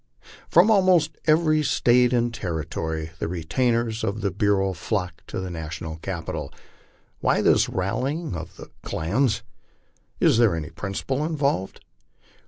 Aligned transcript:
From 0.49 0.71
almost 0.71 1.15
every 1.27 1.61
State 1.61 2.11
and 2.11 2.33
territory 2.33 3.11
the 3.19 3.27
retainers 3.27 4.03
of 4.03 4.21
the 4.21 4.31
bureau 4.31 4.73
flock 4.73 5.21
to 5.27 5.39
the 5.39 5.51
national 5.51 5.97
capital. 5.97 6.51
Why 7.19 7.43
this 7.43 7.69
rallying 7.69 8.33
of 8.35 8.55
the 8.57 8.71
clans? 8.81 9.43
Is 10.19 10.39
there 10.39 10.55
any 10.55 10.71
principle 10.71 11.23
involved? 11.23 11.81